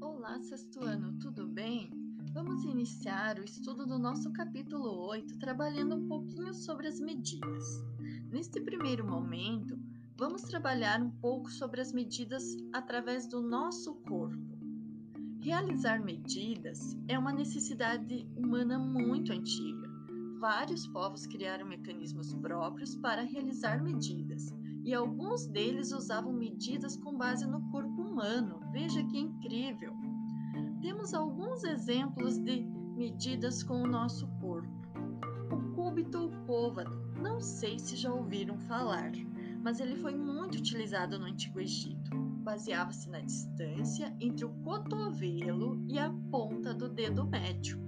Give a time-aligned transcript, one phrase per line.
[0.00, 1.88] Olá, sexto ano, tudo bem?
[2.32, 7.64] Vamos iniciar o estudo do nosso capítulo 8, trabalhando um pouquinho sobre as medidas.
[8.32, 9.78] Neste primeiro momento,
[10.16, 14.58] vamos trabalhar um pouco sobre as medidas através do nosso corpo.
[15.40, 19.87] Realizar medidas é uma necessidade humana muito antiga
[20.38, 27.46] vários povos criaram mecanismos próprios para realizar medidas, e alguns deles usavam medidas com base
[27.46, 28.60] no corpo humano.
[28.72, 29.92] Veja que incrível!
[30.80, 32.62] Temos alguns exemplos de
[32.96, 34.68] medidas com o nosso corpo.
[35.52, 39.10] O cúbito ou côvado, não sei se já ouviram falar,
[39.62, 42.16] mas ele foi muito utilizado no Antigo Egito.
[42.42, 47.78] Baseava-se na distância entre o cotovelo e a ponta do dedo médio.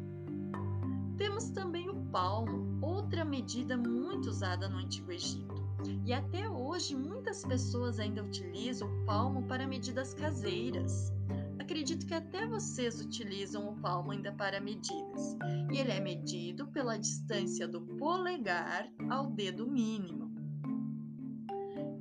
[1.17, 5.61] Temos também o palmo, outra medida muito usada no Antigo Egito.
[6.05, 11.13] E até hoje muitas pessoas ainda utilizam o palmo para medidas caseiras.
[11.59, 15.37] Acredito que até vocês utilizam o palmo ainda para medidas.
[15.73, 20.35] E ele é medido pela distância do polegar ao dedo mínimo.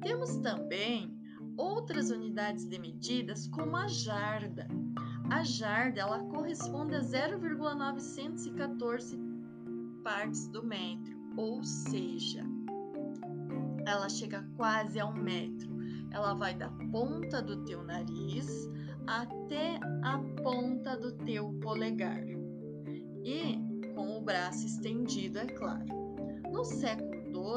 [0.02, 1.16] Temos também
[1.56, 4.68] outras unidades de medidas como a jarda.
[5.30, 9.29] A jarda ela corresponde a 0,914
[10.04, 12.44] partes do metro, ou seja,
[13.86, 15.70] ela chega quase a um metro.
[16.12, 18.70] Ela vai da ponta do teu nariz
[19.08, 22.24] até a ponta do teu polegar.
[23.24, 23.60] E
[23.94, 25.88] com o braço estendido, é claro.
[26.52, 27.10] No século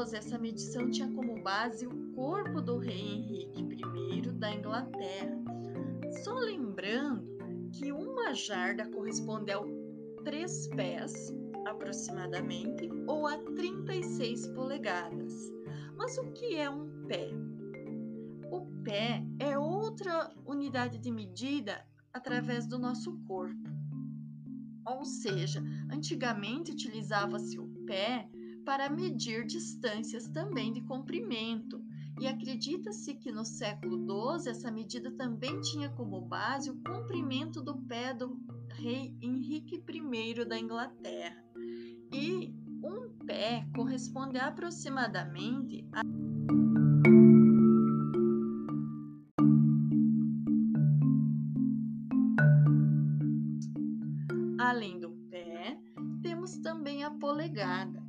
[0.05, 3.53] XII, essa medição tinha como base o corpo do rei Henrique
[4.11, 5.41] I da Inglaterra.
[6.23, 7.37] Só lembrando
[7.71, 9.59] que uma jarda corresponde a
[10.23, 11.33] três pés
[11.65, 15.33] aproximadamente ou a 36 polegadas.
[15.95, 17.29] Mas o que é um pé?
[18.51, 23.69] O pé é outra unidade de medida através do nosso corpo.
[24.85, 28.29] Ou seja, antigamente utilizava-se o pé
[28.65, 31.82] para medir distâncias também de comprimento.
[32.23, 37.77] E acredita-se que no século XII essa medida também tinha como base o comprimento do
[37.79, 38.39] pé do
[38.69, 41.43] rei Henrique I da Inglaterra.
[42.13, 46.01] E um pé corresponde aproximadamente a
[54.57, 55.77] Além do pé,
[56.21, 58.01] temos também a polegada.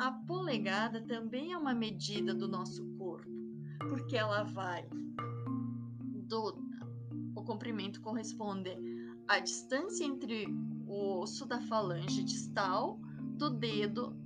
[0.00, 2.95] A polegada também é uma medida do nosso
[3.78, 4.88] porque ela vai
[6.28, 6.66] do
[7.34, 8.70] o comprimento corresponde
[9.28, 10.46] à distância entre
[10.86, 12.98] o osso da falange distal
[13.36, 14.16] do dedo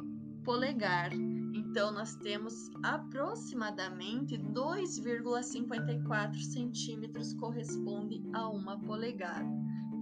[0.45, 1.11] polegar.
[1.13, 9.49] Então nós temos aproximadamente 2,54 centímetros corresponde a uma polegada.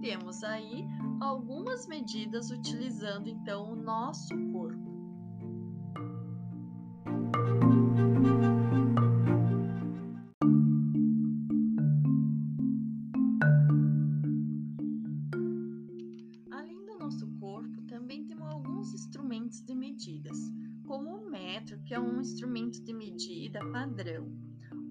[0.01, 0.85] Temos aí
[1.19, 4.33] algumas medidas utilizando então o nosso
[22.19, 24.29] um instrumento de medida padrão,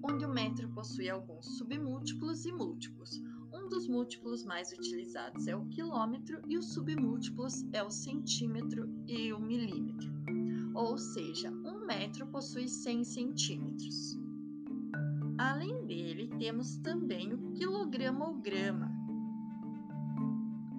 [0.01, 3.21] onde o metro possui alguns submúltiplos e múltiplos.
[3.53, 9.31] Um dos múltiplos mais utilizados é o quilômetro e os submúltiplos é o centímetro e
[9.31, 10.11] o milímetro.
[10.73, 14.17] Ou seja, um metro possui 100 centímetros.
[15.37, 18.91] Além dele, temos também o quilograma ou grama.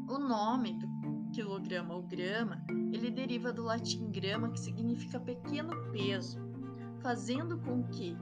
[0.09, 1.00] O nome do
[1.31, 6.39] quilograma ou grama, ele deriva do latim grama, que significa pequeno peso,
[7.01, 8.17] fazendo com que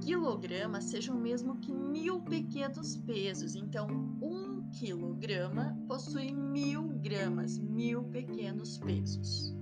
[0.00, 3.54] quilograma seja o mesmo que mil pequenos pesos.
[3.54, 3.86] Então,
[4.22, 9.54] um quilograma possui mil gramas, mil pequenos pesos.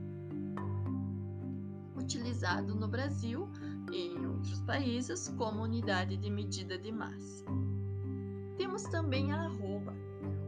[1.96, 3.48] Utilizado no Brasil
[3.90, 7.44] e em outros países como unidade de medida de massa.
[8.56, 9.94] Temos também a arroba,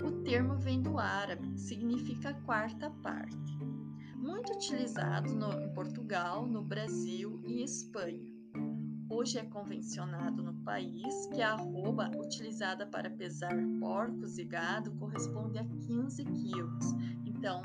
[0.09, 3.59] o termo vem do árabe, significa quarta parte.
[4.17, 8.33] Muito utilizado no, em Portugal, no Brasil e Espanha.
[9.11, 15.59] Hoje é convencionado no país que a arroba utilizada para pesar porcos e gado corresponde
[15.59, 16.93] a 15 quilos.
[17.27, 17.61] Então,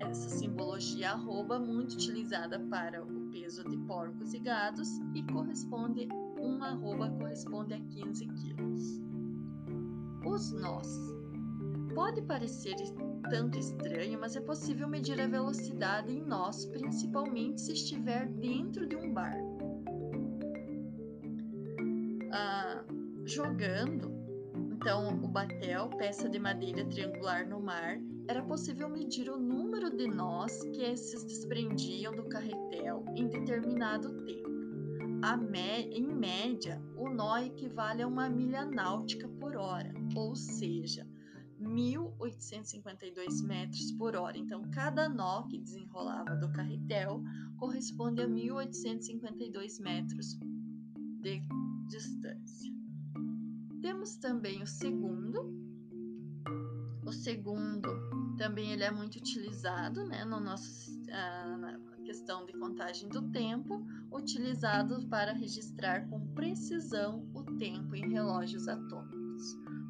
[0.00, 6.08] essa simbologia arroba muito utilizada para o peso de porcos e gados e corresponde
[6.40, 9.00] uma arroba corresponde a 15 quilos.
[10.26, 11.13] Os nós
[11.94, 12.74] Pode parecer
[13.30, 18.96] tanto estranho, mas é possível medir a velocidade em nós, principalmente se estiver dentro de
[18.96, 19.54] um barco.
[23.26, 24.12] jogando,
[24.72, 27.98] então o batel, peça de madeira triangular no mar,
[28.28, 34.50] era possível medir o número de nós que esses desprendiam do carretel em determinado tempo.
[35.90, 41.06] em média, o nó equivale a uma milha náutica por hora, ou seja,
[41.64, 44.38] 1.852 metros por hora.
[44.38, 47.22] Então, cada nó que desenrolava do carretel
[47.56, 50.38] corresponde a 1.852 metros
[51.20, 51.42] de
[51.88, 52.72] distância.
[53.80, 55.52] Temos também o segundo.
[57.04, 57.88] O segundo
[58.36, 63.86] também ele é muito utilizado né, no nosso, ah, na questão de contagem do tempo,
[64.12, 69.23] utilizado para registrar com precisão o tempo em relógios atômicos.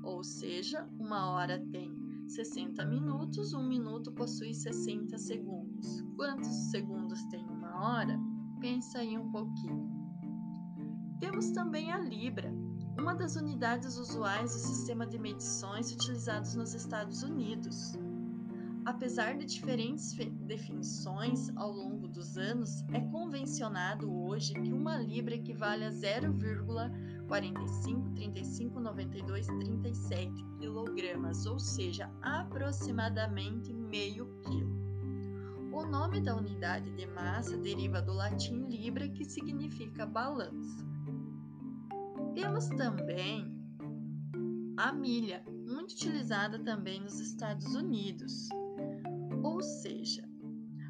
[0.04, 1.96] Ou seja, uma hora tem
[2.28, 6.02] 60 minutos, um minuto possui 60 segundos.
[6.16, 8.18] Quantos segundos tem uma hora?
[8.60, 9.92] Pensa aí um pouquinho.
[11.20, 12.52] Temos também a Libra,
[12.98, 17.94] uma das unidades usuais do sistema de medições utilizados nos Estados Unidos.
[18.86, 20.12] Apesar de diferentes
[20.46, 28.78] definições ao longo dos anos, é convencionado hoje que uma libra equivale a 0,45, 35,
[28.78, 34.84] 92, 37 quilogramas, ou seja, aproximadamente meio quilo.
[35.72, 40.84] O nome da unidade de massa deriva do latim libra, que significa balança.
[42.34, 43.50] Temos também
[44.76, 48.50] a milha, muito utilizada também nos Estados Unidos.
[49.44, 50.26] Ou seja,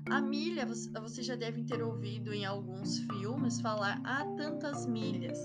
[0.08, 5.38] a milha você já deve ter ouvido em alguns filmes falar há tantas milhas.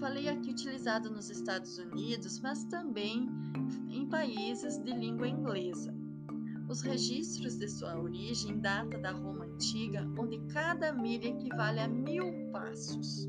[0.00, 3.28] Falei aqui utilizado nos Estados Unidos, mas também
[3.88, 5.94] em países de língua inglesa.
[6.68, 12.50] Os registros de sua origem data da Roma antiga, onde cada milha equivale a mil
[12.50, 13.28] passos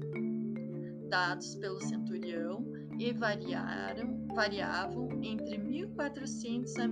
[1.07, 2.65] dados pelo centurião
[2.97, 6.87] e variaram, variavam entre 1.400 a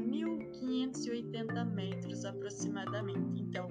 [0.61, 3.41] 1.580 metros aproximadamente.
[3.41, 3.67] Então,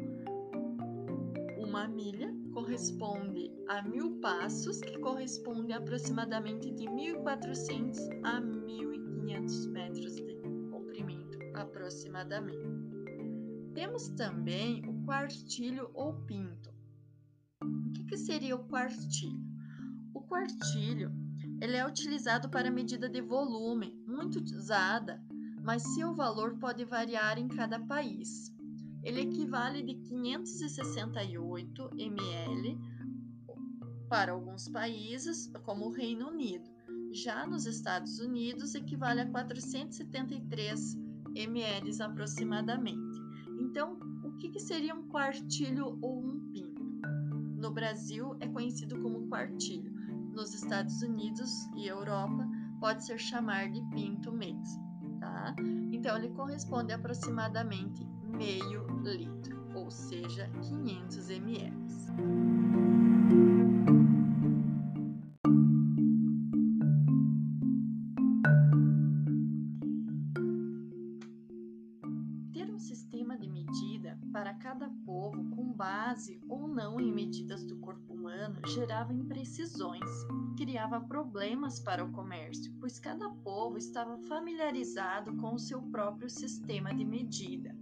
[1.58, 10.34] uma milha corresponde a mil passos, que corresponde aproximadamente de 1.400 a 1.500 metros de
[10.70, 12.66] comprimento, aproximadamente.
[13.74, 16.70] Temos também o quartilho ou pinto.
[17.62, 19.46] O que, que seria o quartilho?
[20.14, 21.12] O quartilho
[21.60, 25.20] ele é utilizado para medida de volume, muito usada,
[25.62, 28.54] mas seu valor pode variar em cada país.
[29.02, 32.78] Ele equivale de 568 ml
[34.08, 36.68] para alguns países, como o Reino Unido.
[37.12, 40.96] Já nos Estados Unidos, equivale a 473
[41.34, 43.18] ml aproximadamente.
[43.60, 46.84] Então, o que, que seria um quartilho ou um pinto?
[47.56, 49.98] No Brasil, é conhecido como quartilho
[50.38, 54.87] nos Estados Unidos e Europa pode ser chamar de pinto mesmo,
[55.18, 55.54] tá?
[55.92, 59.47] Então ele corresponde a aproximadamente meio litro,
[79.08, 80.26] gerava imprecisões,
[80.56, 86.94] criava problemas para o comércio, pois cada povo estava familiarizado com o seu próprio sistema
[86.94, 87.74] de medida.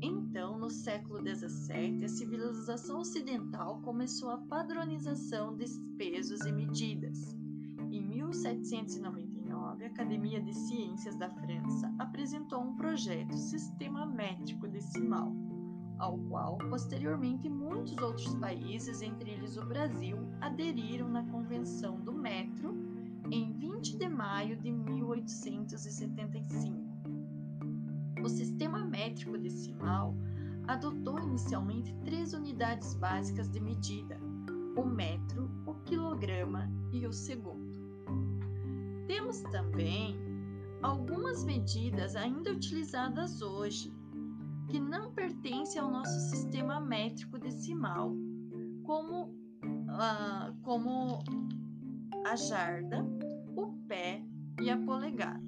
[0.00, 7.36] Então, no século XVII, a civilização ocidental começou a padronização de pesos e medidas.
[7.90, 15.41] Em 1799, a Academia de Ciências da França apresentou um projeto Sistema Métrico Decimal
[16.02, 22.74] ao qual posteriormente muitos outros países, entre eles o Brasil, aderiram na Convenção do Metro
[23.30, 26.76] em 20 de maio de 1875.
[28.20, 30.16] O sistema métrico decimal
[30.66, 34.18] adotou inicialmente três unidades básicas de medida:
[34.76, 37.80] o metro, o quilograma e o segundo.
[39.06, 40.18] Temos também
[40.82, 44.01] algumas medidas ainda utilizadas hoje,
[44.72, 48.16] que não pertence ao nosso sistema métrico decimal,
[48.84, 49.24] como,
[49.62, 51.22] uh, como
[52.24, 53.04] a jarda,
[53.54, 54.24] o pé
[54.62, 55.44] e a polegada.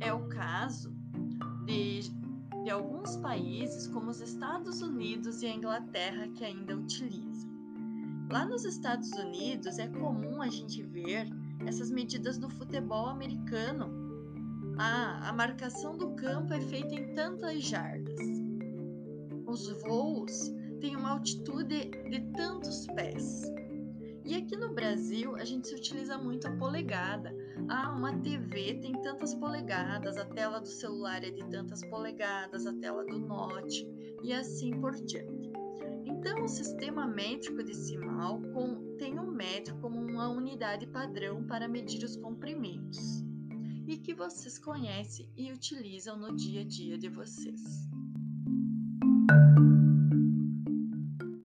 [0.00, 0.94] É o caso
[1.64, 2.02] de,
[2.62, 7.50] de alguns países, como os Estados Unidos e a Inglaterra, que ainda utilizam.
[8.30, 11.26] Lá nos Estados Unidos é comum a gente ver
[11.64, 13.90] essas medidas no futebol americano.
[14.78, 18.41] Ah, a marcação do campo é feita em tantas jardas
[19.52, 23.42] os voos têm uma altitude de tantos pés.
[24.24, 27.36] E aqui no Brasil, a gente se utiliza muito a polegada.
[27.68, 32.72] Ah, uma TV tem tantas polegadas, a tela do celular é de tantas polegadas, a
[32.72, 33.86] tela do note
[34.22, 35.52] e assim por diante.
[36.06, 38.40] Então, o sistema métrico decimal
[38.98, 43.22] tem o metro como uma unidade padrão para medir os comprimentos
[43.86, 47.91] e que vocês conhecem e utilizam no dia a dia de vocês.
[49.28, 49.81] Thank you.